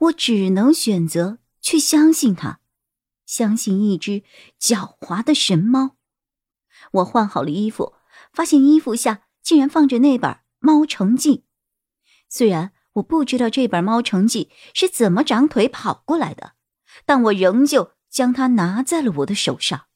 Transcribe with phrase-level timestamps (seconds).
[0.00, 2.60] 我只能选择去相信他，
[3.26, 4.22] 相信一只
[4.60, 5.96] 狡猾的神猫。
[6.92, 7.94] 我换好了衣服，
[8.32, 11.38] 发现衣服下竟然放着那本《猫城记》。
[12.28, 16.54] 虽然我不知道这本《猫城记》是怎么长腿跑过来的，
[17.04, 19.86] 但我仍旧将它拿在了我的手上。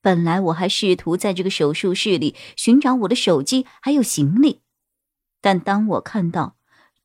[0.00, 4.62] 本来我还试图在这个手术室里寻找我的手机还有行李，
[5.40, 6.56] 但当我看到……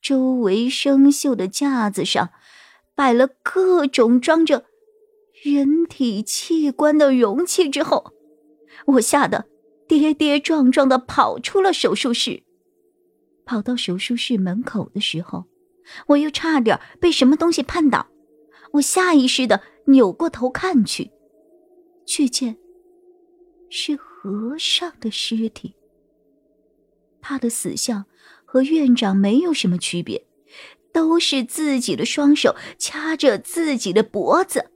[0.05, 2.29] 周围生锈的架子上，
[2.93, 4.65] 摆了各种装着
[5.43, 7.67] 人体器官的容器。
[7.67, 8.13] 之后，
[8.85, 9.45] 我吓得
[9.87, 12.43] 跌跌撞撞的跑出了手术室。
[13.45, 15.45] 跑到手术室门口的时候，
[16.09, 18.05] 我又差点被什么东西绊倒。
[18.73, 21.09] 我下意识的扭过头看去，
[22.05, 22.55] 却见
[23.71, 25.73] 是和尚的尸体。
[27.19, 28.05] 他的死相。
[28.55, 30.25] 和院长没有什么区别，
[30.93, 34.71] 都是自己的双手掐着自己的脖子。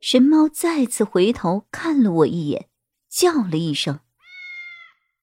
[0.00, 2.70] 神猫再次回头看了我一眼，
[3.10, 4.00] 叫了一声。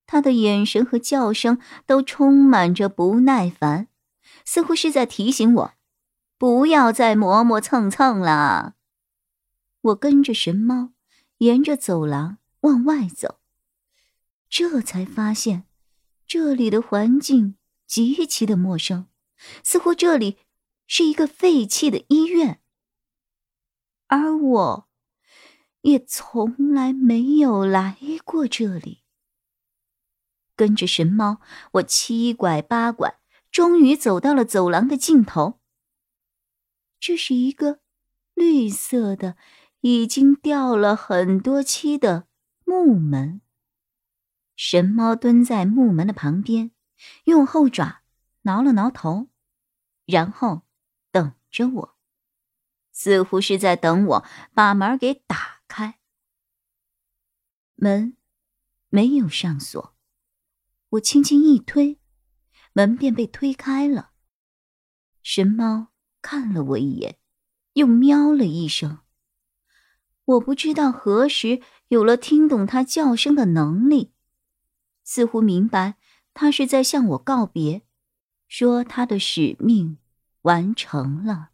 [0.06, 3.88] 他的眼神和叫声都充满着不耐烦，
[4.46, 5.74] 似乎是在提醒我，
[6.38, 8.76] 不要再磨磨蹭蹭了。
[9.82, 10.92] 我跟着神猫，
[11.40, 13.40] 沿着走廊往外走，
[14.48, 15.64] 这才发现。
[16.28, 19.08] 这里的环境极其的陌生，
[19.64, 20.38] 似乎这里
[20.86, 22.62] 是一个废弃的医院，
[24.08, 24.90] 而我
[25.82, 29.04] 也从来没有来过这里。
[30.58, 31.40] 跟着神猫，
[31.74, 35.62] 我七拐八拐，终于走到了走廊的尽头。
[37.00, 37.80] 这是一个
[38.34, 39.38] 绿色的、
[39.80, 42.28] 已经掉了很多漆的
[42.66, 43.40] 木门。
[44.58, 46.72] 神猫蹲在木门的旁边，
[47.26, 48.02] 用后爪
[48.42, 49.30] 挠了挠头，
[50.06, 50.64] 然后
[51.12, 51.98] 等着我，
[52.92, 54.26] 似乎是在等我
[54.56, 56.00] 把门给打开。
[57.76, 58.18] 门
[58.90, 59.96] 没有上锁，
[60.90, 62.00] 我轻轻一推，
[62.74, 64.10] 门便被推开了。
[65.22, 65.90] 神猫
[66.24, 67.20] 看了我一眼，
[67.74, 69.02] 又喵了一声。
[70.26, 74.14] 我不知道何时有了听懂它叫声的能力。
[75.08, 75.96] 似乎明白，
[76.34, 77.84] 他是在向我告别，
[78.50, 80.00] 说他的使命
[80.42, 81.52] 完成了。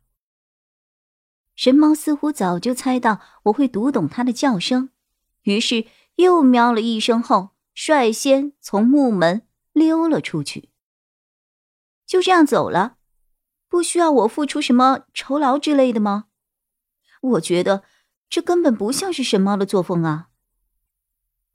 [1.55, 4.89] 神猫似乎早就猜到我会读懂他的叫声，
[5.43, 10.69] 于是又喵了一声后，率先从木门溜了出去。
[12.07, 12.97] 就这样走了，
[13.69, 16.25] 不需要我付出什么酬劳之类的吗？
[17.21, 17.83] 我觉得
[18.27, 20.31] 这根本不像是神猫的作风啊。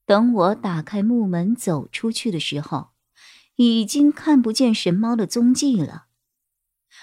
[0.08, 2.92] 等我打开木门走出去的时候，
[3.56, 6.06] 已经看不见神猫的踪迹了。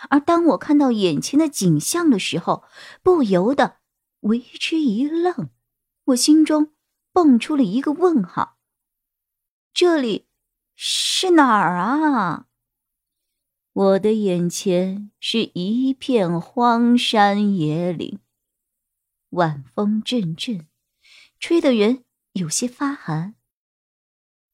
[0.10, 2.64] 而当我看到眼前的景象的时候，
[3.04, 3.78] 不由得
[4.22, 5.52] 为之一愣，
[6.06, 6.74] 我心中
[7.14, 8.58] 蹦出了一个问号：
[9.72, 10.26] 这里
[10.76, 12.48] 是哪儿啊？
[13.72, 18.18] 我的眼前是一片荒山野岭，
[19.30, 20.66] 晚风阵阵，
[21.40, 22.05] 吹得人。
[22.36, 23.36] 有些发寒。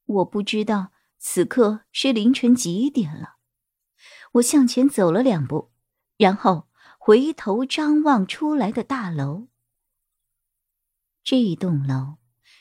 [0.05, 3.37] 我不知道此刻是凌晨几点了。
[4.33, 5.71] 我向前走了两步，
[6.17, 6.67] 然后
[6.99, 9.47] 回头张望出来的大楼。
[11.23, 12.17] 这栋楼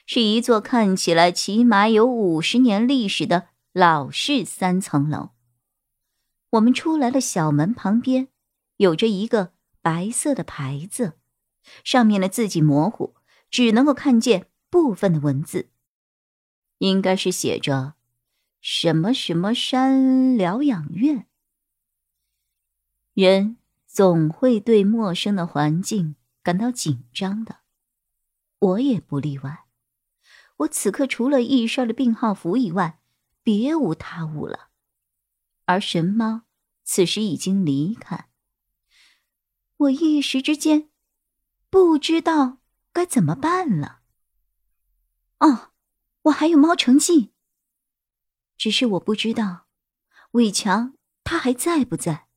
[0.07, 5.31] 是一座看起来起码有五十年历史的老式三层楼。
[6.51, 8.29] 我们出来的小门旁边
[8.79, 9.53] 有着一个
[9.83, 11.19] 白色的牌子，
[11.85, 13.15] 上面的字迹模糊，
[13.51, 14.50] 只能够看见。
[14.71, 15.69] 部分的文字，
[16.79, 17.95] 应该是写着
[18.63, 21.27] “什么什么山疗养院”。
[23.13, 23.57] 人
[23.87, 27.59] 总会对陌生的环境感到紧张的，
[28.61, 29.67] 我也不例外。
[30.59, 33.01] 我此刻除了易事的病号服以外，
[33.43, 34.69] 别无他物了。
[35.65, 36.43] 而神猫
[36.85, 38.29] 此时已经离开，
[39.77, 40.91] 我一时之间
[41.69, 42.59] 不知道
[42.93, 44.00] 该怎么办了。
[45.41, 45.73] 哦，
[46.23, 47.33] 我还有猫成记。
[48.57, 49.67] 只是我不知道，
[50.33, 50.95] 伟强
[51.25, 52.29] 他还在不在。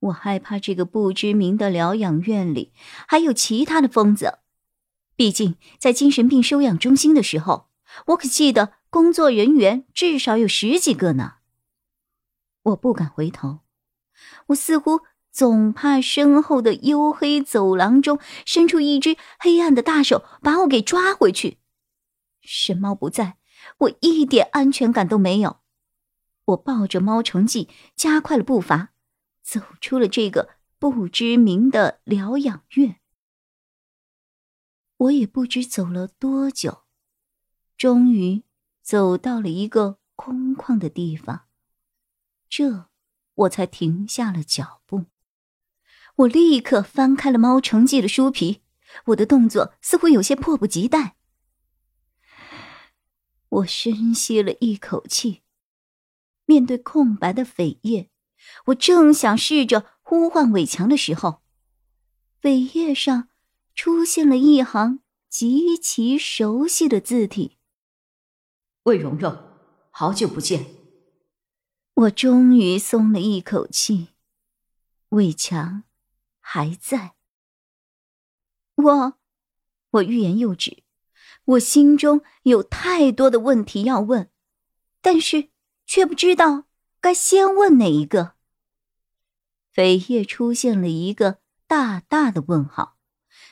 [0.00, 2.72] 我害怕这个不知名的疗养院里
[3.06, 4.40] 还有其他的疯子。
[5.14, 7.70] 毕竟在精神病收养中心的时候，
[8.06, 11.36] 我可记得工作人员至少有十几个呢。
[12.62, 13.60] 我不敢回头，
[14.46, 15.02] 我似乎
[15.32, 21.58] 总怕身后的黝黑走廊中伸出一只黑暗的大手把我给抓回去。
[22.42, 23.38] 神猫不在，
[23.78, 25.60] 我一点安全感都没有。
[26.44, 28.90] 我抱着猫成记，加快了步伐。
[29.42, 33.00] 走出了这个不知名的疗养院，
[34.96, 36.84] 我也不知走了多久，
[37.76, 38.44] 终于
[38.82, 41.46] 走到了一个空旷的地方，
[42.48, 42.88] 这
[43.34, 45.06] 我才停下了脚步。
[46.16, 48.60] 我立刻翻开了《猫城记》的书皮，
[49.06, 51.16] 我的动作似乎有些迫不及待。
[53.48, 55.42] 我深吸了一口气，
[56.46, 58.10] 面对空白的扉页。
[58.66, 61.42] 我正想试着呼唤伟强的时候，
[62.40, 63.28] 扉页上
[63.74, 67.56] 出现了一行极其熟悉的字体
[68.84, 69.38] ：“魏蓉蓉，
[69.90, 70.66] 好久不见。”
[71.94, 74.08] 我终于松了一口气，
[75.10, 75.84] 伟强
[76.42, 77.14] 还在。
[78.74, 79.18] 我，
[79.90, 80.82] 我欲言又止，
[81.44, 84.30] 我心中有太多的问题要问，
[85.00, 85.48] 但是
[85.86, 86.66] 却不知道。
[87.00, 88.34] 该先问哪一个？
[89.74, 92.96] 扉页出现了一个大大的问号，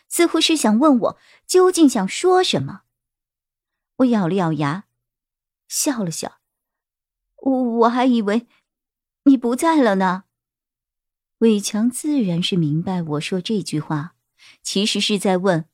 [0.09, 2.83] 似乎是想问我究竟想说什么。
[3.97, 4.85] 我咬了咬牙，
[5.67, 6.41] 笑了笑。
[7.37, 8.47] 我我还以为
[9.25, 10.25] 你不在了呢。
[11.41, 14.15] 伟强自然是明白我说这句话，
[14.63, 15.65] 其实是在问，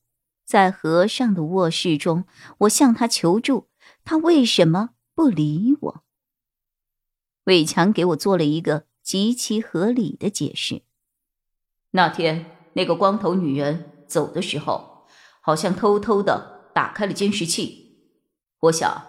[0.44, 2.24] 在和尚的卧室中，
[2.58, 3.66] 我向他求助，
[4.04, 6.04] 他为什么不理我？
[7.46, 10.82] 伟强给我做了一个极其合理的解释。
[11.90, 15.08] 那天那个光头女人走的时候，
[15.40, 18.12] 好像偷偷的打开了监视器。
[18.60, 19.04] 我想，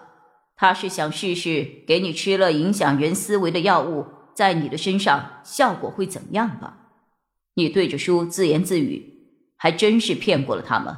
[0.56, 4.06] 她是想试试给你吃了影响人思维的药物，
[4.38, 6.92] 在你的身上效果会怎么样吧？
[7.54, 10.96] 你对着书自言自语，还真是骗过了他们。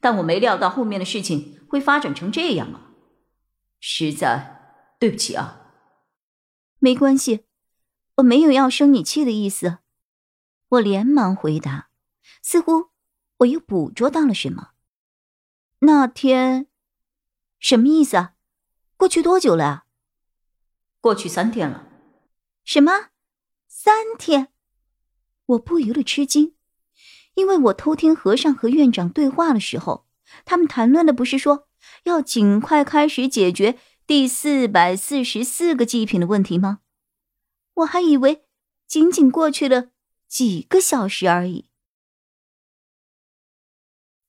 [0.00, 2.94] 但我没料到后面的事情会发展成这样啊！
[3.80, 5.72] 实在对不起啊。
[6.78, 7.44] 没关系，
[8.14, 9.80] 我没有要生你气的意思。
[10.70, 11.90] 我连忙回答，
[12.40, 12.86] 似乎
[13.40, 14.70] 我又捕捉到了什么。
[15.80, 16.68] 那天，
[17.58, 18.32] 什么意思啊？
[18.96, 19.84] 过去多久了啊？
[21.02, 21.83] 过去三天了。
[22.64, 23.10] 什么？
[23.68, 24.48] 三天？
[25.46, 26.54] 我不由得吃惊，
[27.34, 30.06] 因为我偷听和尚和院长对话的时候，
[30.44, 31.68] 他们谈论的不是说
[32.04, 33.78] 要尽快开始解决。
[34.06, 36.80] 第四百四十四个祭品的问题吗？
[37.74, 38.44] 我还以为
[38.86, 39.90] 仅仅过去了
[40.28, 41.70] 几个小时而已。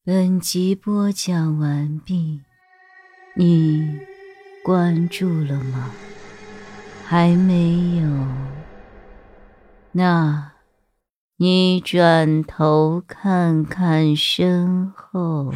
[0.04, 2.42] 本集播讲完毕，
[3.36, 4.00] 你
[4.64, 5.94] 关注了吗？
[7.08, 8.08] 还没有？
[9.92, 10.54] 那，
[11.38, 15.54] 你转头看看身后。